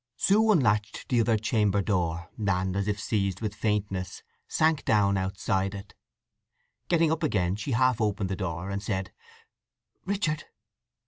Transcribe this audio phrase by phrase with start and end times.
[0.17, 5.75] Sue unlatched the other chamber door, and, as if seized with faintness, sank down outside
[5.75, 5.93] it.
[6.87, 9.13] Getting up again she half opened the door, and said
[10.03, 10.45] "Richard."